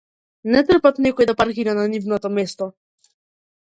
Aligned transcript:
Не 0.55 0.63
трпат 0.69 1.03
некој 1.07 1.31
да 1.33 1.37
паркира 1.43 1.79
на 1.83 1.87
нивното 1.95 2.35
место. 2.43 2.75